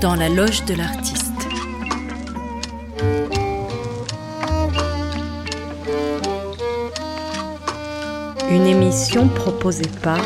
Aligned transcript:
dans 0.00 0.14
la 0.14 0.28
loge 0.28 0.64
de 0.64 0.74
l'artiste. 0.74 1.24
Une 8.48 8.66
émission 8.66 9.28
proposée 9.28 9.88
par 10.02 10.18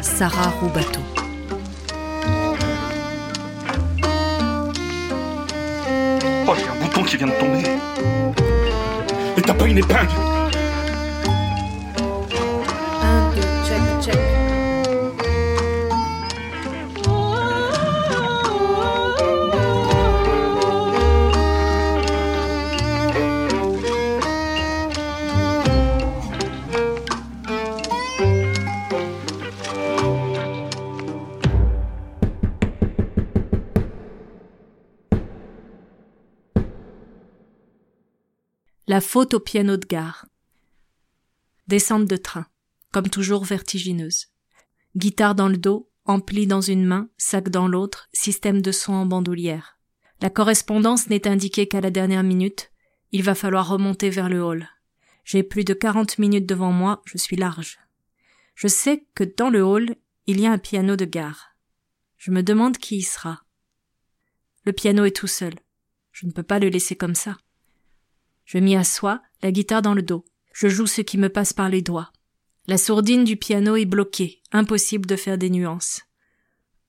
Sarah 0.00 0.52
Roubateau. 0.60 1.00
Oh, 6.46 6.54
j'ai 6.56 6.68
un 6.68 6.84
bouton 6.84 7.02
qui 7.04 7.16
vient 7.16 7.28
de 7.28 7.32
tomber. 7.32 7.62
Et 9.36 9.42
t'as 9.42 9.54
pas 9.54 9.66
une 9.66 9.78
épingle? 9.78 10.39
La 38.90 39.00
faute 39.00 39.34
au 39.34 39.38
piano 39.38 39.76
de 39.76 39.86
gare. 39.86 40.26
Descente 41.68 42.06
de 42.06 42.16
train, 42.16 42.48
comme 42.90 43.08
toujours 43.08 43.44
vertigineuse. 43.44 44.26
Guitare 44.96 45.36
dans 45.36 45.46
le 45.46 45.58
dos, 45.58 45.88
ampli 46.06 46.48
dans 46.48 46.60
une 46.60 46.84
main, 46.84 47.08
sac 47.16 47.50
dans 47.50 47.68
l'autre, 47.68 48.08
système 48.12 48.60
de 48.60 48.72
son 48.72 48.92
en 48.92 49.06
bandoulière. 49.06 49.78
La 50.20 50.28
correspondance 50.28 51.08
n'est 51.08 51.28
indiquée 51.28 51.68
qu'à 51.68 51.80
la 51.80 51.92
dernière 51.92 52.24
minute. 52.24 52.72
Il 53.12 53.22
va 53.22 53.36
falloir 53.36 53.68
remonter 53.68 54.10
vers 54.10 54.28
le 54.28 54.42
hall. 54.42 54.68
J'ai 55.22 55.44
plus 55.44 55.62
de 55.62 55.72
quarante 55.72 56.18
minutes 56.18 56.46
devant 56.46 56.72
moi, 56.72 57.00
je 57.04 57.16
suis 57.16 57.36
large. 57.36 57.78
Je 58.56 58.66
sais 58.66 59.06
que 59.14 59.22
dans 59.22 59.50
le 59.50 59.62
hall, 59.62 59.94
il 60.26 60.40
y 60.40 60.46
a 60.48 60.52
un 60.52 60.58
piano 60.58 60.96
de 60.96 61.04
gare. 61.04 61.54
Je 62.18 62.32
me 62.32 62.42
demande 62.42 62.76
qui 62.76 62.96
y 62.96 63.02
sera. 63.02 63.44
Le 64.64 64.72
piano 64.72 65.04
est 65.04 65.14
tout 65.14 65.28
seul. 65.28 65.54
Je 66.10 66.26
ne 66.26 66.32
peux 66.32 66.42
pas 66.42 66.58
le 66.58 66.70
laisser 66.70 66.96
comme 66.96 67.14
ça. 67.14 67.38
Je 68.52 68.58
m'y 68.58 68.74
assois, 68.74 69.22
la 69.42 69.52
guitare 69.52 69.80
dans 69.80 69.94
le 69.94 70.02
dos. 70.02 70.24
Je 70.52 70.66
joue 70.66 70.88
ce 70.88 71.02
qui 71.02 71.18
me 71.18 71.28
passe 71.28 71.52
par 71.52 71.68
les 71.68 71.82
doigts. 71.82 72.10
La 72.66 72.78
sourdine 72.78 73.22
du 73.22 73.36
piano 73.36 73.76
est 73.76 73.84
bloquée, 73.84 74.42
impossible 74.50 75.06
de 75.06 75.14
faire 75.14 75.38
des 75.38 75.50
nuances. 75.50 76.02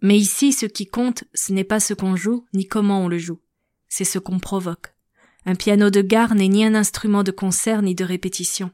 Mais 0.00 0.16
ici, 0.16 0.52
ce 0.52 0.66
qui 0.66 0.86
compte, 0.86 1.24
ce 1.34 1.52
n'est 1.52 1.64
pas 1.64 1.80
ce 1.80 1.94
qu'on 1.94 2.14
joue, 2.14 2.46
ni 2.54 2.68
comment 2.68 3.02
on 3.02 3.08
le 3.08 3.18
joue. 3.18 3.40
C'est 3.88 4.04
ce 4.04 4.20
qu'on 4.20 4.38
provoque. 4.38 4.94
Un 5.46 5.56
piano 5.56 5.90
de 5.90 6.00
gare 6.00 6.36
n'est 6.36 6.46
ni 6.46 6.64
un 6.64 6.76
instrument 6.76 7.24
de 7.24 7.32
concert 7.32 7.82
ni 7.82 7.96
de 7.96 8.04
répétition. 8.04 8.70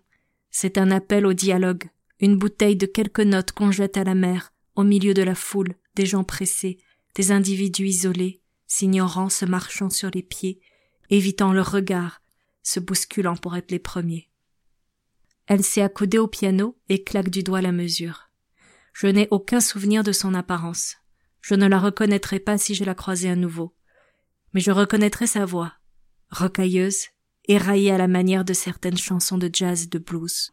C'est 0.51 0.77
un 0.77 0.91
appel 0.91 1.25
au 1.25 1.33
dialogue, 1.33 1.85
une 2.21 2.37
bouteille 2.37 2.77
de 2.77 2.85
quelques 2.85 3.21
notes 3.21 3.53
qu'on 3.53 3.71
jette 3.71 3.97
à 3.97 4.05
la 4.05 4.15
mer, 4.15 4.53
au 4.77 4.83
milieu 4.83 5.15
de 5.15 5.23
la 5.23 5.35
foule, 5.35 5.75
des 5.95 6.05
gens 6.05 6.23
pressés, 6.23 6.77
des 7.15 7.33
individus 7.33 7.87
isolés, 7.87 8.43
s'ignorant, 8.67 9.31
se 9.31 9.47
marchant 9.47 9.89
sur 9.89 10.11
les 10.13 10.23
pieds, 10.23 10.61
évitant 11.09 11.55
leur 11.55 11.73
regard, 11.73 12.21
se 12.65 12.81
bousculant 12.81 13.37
pour 13.37 13.57
être 13.57 13.70
les 13.70 13.79
premiers. 13.79 14.29
Elle 15.47 15.62
s'est 15.62 15.83
accoudée 15.83 16.19
au 16.19 16.27
piano 16.27 16.77
et 16.89 17.05
claque 17.05 17.29
du 17.29 17.45
doigt 17.45 17.61
la 17.61 17.70
mesure. 17.70 18.31
Je 18.93 19.07
n'ai 19.07 19.29
aucun 19.31 19.61
souvenir 19.61 20.03
de 20.03 20.12
son 20.12 20.34
apparence. 20.34 20.97
Je 21.42 21.55
ne 21.55 21.67
la 21.67 21.79
reconnaîtrai 21.79 22.41
pas 22.41 22.58
si 22.58 22.75
je 22.75 22.85
la 22.85 22.95
croisais 22.95 23.29
à 23.29 23.36
nouveau. 23.36 23.77
Mais 24.55 24.61
je 24.61 24.70
reconnaîtrai 24.70 25.27
sa 25.27 25.45
voix, 25.45 25.75
rocailleuse, 26.30 27.08
éraillée 27.47 27.92
à 27.92 27.98
la 27.98 28.08
manière 28.08 28.45
de 28.45 28.55
certaines 28.55 28.96
chansons 28.96 29.36
de 29.36 29.51
jazz 29.52 29.85
et 29.85 29.89
de 29.89 29.98
blues. 29.98 30.52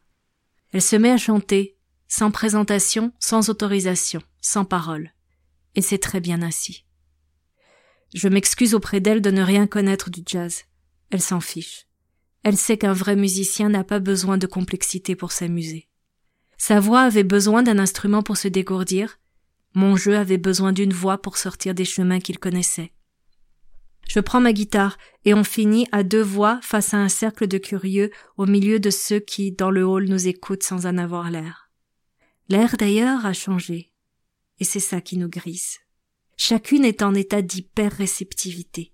Elle 0.72 0.82
se 0.82 0.96
met 0.96 1.12
à 1.12 1.18
chanter, 1.18 1.78
sans 2.08 2.32
présentation, 2.32 3.14
sans 3.20 3.50
autorisation, 3.50 4.22
sans 4.42 4.66
parole. 4.66 5.14
Et 5.76 5.82
c'est 5.82 6.00
très 6.00 6.20
bien 6.20 6.42
ainsi. 6.42 6.86
Je 8.14 8.28
m'excuse 8.28 8.76
auprès 8.76 9.00
d'elle 9.00 9.22
de 9.22 9.32
ne 9.32 9.42
rien 9.42 9.68
connaître 9.68 10.10
du 10.10 10.22
jazz. 10.26 10.64
Elle 11.12 11.22
s'en 11.22 11.40
fiche. 11.40 11.88
Elle 12.44 12.58
sait 12.58 12.78
qu'un 12.78 12.94
vrai 12.94 13.16
musicien 13.16 13.70
n'a 13.70 13.84
pas 13.84 14.00
besoin 14.00 14.38
de 14.38 14.48
complexité 14.48 15.16
pour 15.16 15.32
s'amuser. 15.32 15.88
Sa 16.58 16.80
voix 16.80 17.02
avait 17.02 17.24
besoin 17.24 17.64
d'un 17.64 17.80
instrument 17.80 18.24
pour 18.24 18.38
se 18.38 18.48
dégourdir, 18.48 19.20
mon 19.74 19.96
jeu 19.96 20.18
avait 20.18 20.38
besoin 20.38 20.74
d'une 20.74 20.94
voix 20.94 21.20
pour 21.20 21.38
sortir 21.38 21.74
des 21.74 21.86
chemins 21.86 22.20
qu'il 22.20 22.40
connaissait. 22.40 22.92
Je 24.08 24.20
prends 24.20 24.42
ma 24.42 24.52
guitare 24.52 24.98
et 25.24 25.34
on 25.34 25.44
finit 25.44 25.88
à 25.92 26.04
deux 26.04 26.22
voix 26.22 26.60
face 26.62 26.94
à 26.94 26.98
un 26.98 27.08
cercle 27.08 27.48
de 27.48 27.58
curieux 27.58 28.12
au 28.36 28.46
milieu 28.46 28.80
de 28.80 28.90
ceux 28.90 29.20
qui, 29.20 29.54
dans 29.54 29.72
le 29.72 29.86
hall, 29.86 30.06
nous 30.10 30.28
écoutent 30.28 30.64
sans 30.64 30.86
en 30.86 30.98
avoir 30.98 31.32
l'air. 31.32 31.70
L'air 32.50 32.76
d'ailleurs 32.78 33.26
a 33.26 33.34
changé. 33.34 33.94
Et 34.60 34.66
c'est 34.66 34.82
ça 34.82 35.00
qui 35.00 35.18
nous 35.18 35.30
grise. 35.30 35.80
Chacune 36.36 36.84
est 36.84 37.02
en 37.04 37.14
état 37.16 37.42
d'hyper-réceptivité. 37.42 38.92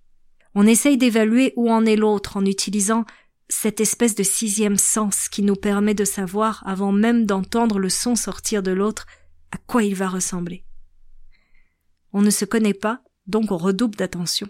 On 0.53 0.67
essaye 0.67 0.97
d'évaluer 0.97 1.53
où 1.55 1.71
en 1.71 1.85
est 1.85 1.95
l'autre 1.95 2.37
en 2.37 2.45
utilisant 2.45 3.05
cette 3.49 3.79
espèce 3.79 4.15
de 4.15 4.23
sixième 4.23 4.77
sens 4.77 5.29
qui 5.29 5.41
nous 5.41 5.55
permet 5.55 5.93
de 5.93 6.05
savoir, 6.05 6.63
avant 6.65 6.91
même 6.91 7.25
d'entendre 7.25 7.79
le 7.79 7.89
son 7.89 8.15
sortir 8.15 8.61
de 8.61 8.71
l'autre, 8.71 9.05
à 9.51 9.57
quoi 9.57 9.83
il 9.83 9.95
va 9.95 10.09
ressembler. 10.09 10.65
On 12.13 12.21
ne 12.21 12.29
se 12.29 12.45
connaît 12.45 12.73
pas, 12.73 13.01
donc 13.25 13.51
on 13.51 13.57
redouble 13.57 13.95
d'attention. 13.95 14.47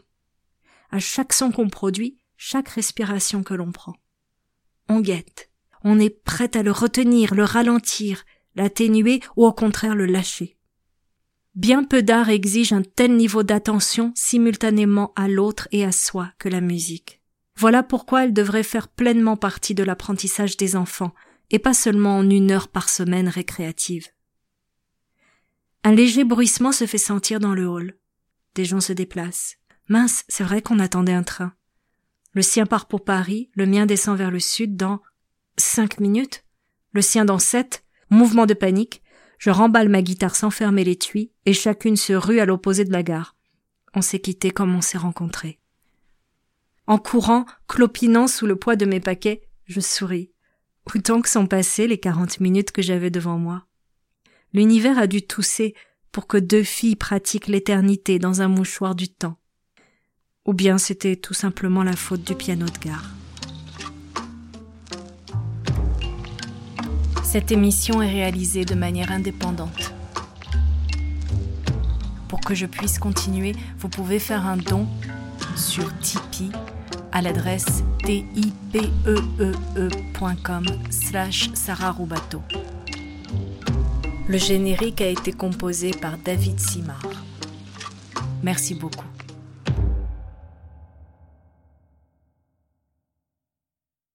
À 0.90 1.00
chaque 1.00 1.34
son 1.34 1.52
qu'on 1.52 1.70
produit, 1.70 2.18
chaque 2.38 2.70
respiration 2.70 3.44
que 3.44 3.54
l'on 3.54 3.72
prend. 3.72 3.96
On 4.90 5.02
guette. 5.02 5.52
On 5.84 6.00
est 6.00 6.10
prêt 6.10 6.56
à 6.56 6.64
le 6.64 6.72
retenir, 6.72 7.36
le 7.36 7.44
ralentir, 7.44 8.24
l'atténuer 8.56 9.22
ou 9.36 9.46
au 9.46 9.54
contraire 9.54 9.96
le 9.96 10.06
lâcher. 10.06 10.58
Bien 11.56 11.84
peu 11.84 12.04
d'art 12.04 12.30
exige 12.30 12.72
un 12.72 12.84
tel 12.84 13.16
niveau 13.16 13.44
d'attention 13.44 14.12
simultanément 14.16 15.12
à 15.16 15.28
l'autre 15.28 15.68
et 15.72 15.84
à 15.84 15.92
soi 15.92 16.32
que 16.40 16.50
la 16.50 16.62
musique. 16.62 17.17
Voilà 17.58 17.82
pourquoi 17.82 18.24
elle 18.24 18.34
devrait 18.34 18.62
faire 18.62 18.88
pleinement 18.88 19.36
partie 19.36 19.74
de 19.74 19.84
l'apprentissage 19.84 20.58
des 20.58 20.76
enfants, 20.76 21.14
et 21.50 21.58
pas 21.58 21.74
seulement 21.74 22.18
en 22.18 22.30
une 22.30 22.52
heure 22.52 22.68
par 22.68 22.88
semaine 22.88 23.28
récréative. 23.28 24.08
Un 25.84 25.94
léger 25.94 26.24
bruissement 26.24 26.72
se 26.72 26.86
fait 26.86 26.98
sentir 26.98 27.40
dans 27.40 27.54
le 27.54 27.68
hall. 27.68 27.98
Des 28.54 28.66
gens 28.66 28.82
se 28.82 28.94
déplacent. 28.94 29.58
Mince, 29.90 30.24
c'est 30.28 30.44
vrai 30.44 30.62
qu'on 30.62 30.80
attendait 30.80 31.14
un 31.14 31.24
train. 31.24 31.54
Le 32.34 32.44
sien 32.44 32.68
part 32.68 32.88
pour 32.88 33.04
Paris, 33.04 33.50
le 33.56 33.66
mien 33.66 33.88
descend 33.88 34.18
vers 34.18 34.32
le 34.32 34.40
sud 34.40 34.76
dans 34.76 35.02
cinq 35.58 36.00
minutes, 36.00 36.44
le 36.92 37.02
sien 37.02 37.26
dans 37.26 37.40
sept, 37.40 37.84
mouvement 38.12 38.46
de 38.46 38.54
panique, 38.54 39.02
je 39.40 39.50
remballe 39.50 39.90
ma 39.90 40.04
guitare 40.04 40.36
sans 40.36 40.52
fermer 40.52 40.84
l'étui, 40.84 41.32
et 41.46 41.54
chacune 41.54 41.98
se 41.98 42.14
rue 42.14 42.40
à 42.40 42.46
l'opposé 42.46 42.84
de 42.86 42.92
la 42.92 43.02
gare. 43.02 43.36
On 43.96 44.02
s'est 44.02 44.20
quitté 44.20 44.52
comme 44.52 44.76
on 44.76 44.82
s'est 44.82 44.98
rencontrés. 44.98 45.60
En 46.88 46.98
courant, 46.98 47.46
clopinant 47.68 48.28
sous 48.28 48.46
le 48.46 48.56
poids 48.56 48.78
de 48.78 48.86
mes 48.86 49.02
paquets, 49.02 49.42
je 49.66 49.82
souris. 49.82 50.32
Autant 50.96 51.22
que 51.22 51.28
sont 51.28 51.46
passées 51.46 51.86
les 51.86 51.98
quarante 51.98 52.40
minutes 52.40 52.72
que 52.72 52.82
j'avais 52.82 53.12
devant 53.12 53.38
moi. 53.38 53.66
L'univers 54.54 54.98
a 54.98 55.06
dû 55.06 55.22
tousser 55.22 55.76
pour 56.14 56.28
que 56.28 56.38
deux 56.38 56.64
filles 56.64 56.96
pratiquent 56.96 57.48
l'éternité 57.48 58.20
dans 58.20 58.42
un 58.42 58.48
mouchoir 58.48 58.96
du 58.96 59.10
temps. 59.10 59.38
Ou 60.46 60.54
bien 60.54 60.78
c'était 60.78 61.18
tout 61.18 61.34
simplement 61.34 61.84
la 61.84 61.98
faute 61.98 62.24
du 62.24 62.36
piano 62.36 62.66
de 62.66 62.80
gare. 62.80 63.12
Cette 67.26 67.52
émission 67.52 68.02
est 68.02 68.10
réalisée 68.10 68.64
de 68.64 68.76
manière 68.76 69.12
indépendante. 69.12 69.94
Pour 72.30 72.40
que 72.40 72.56
je 72.56 72.66
puisse 72.66 72.98
continuer, 72.98 73.52
vous 73.78 73.90
pouvez 73.90 74.20
faire 74.20 74.46
un 74.46 74.56
don 74.56 74.88
sur 75.58 75.92
Tipeee 76.00 76.52
à 77.18 77.22
l'adresse 77.24 77.84
tipeee.com 78.06 78.86
slash 80.92 81.50
Sarah 81.56 81.92
Roubateau. 81.92 82.44
Le 84.28 84.38
générique 84.38 85.02
a 85.02 85.08
été 85.08 85.32
composé 85.32 85.90
par 86.00 86.20
David 86.20 86.60
Simard. 86.60 87.24
Merci 88.44 88.76
beaucoup. 88.76 89.17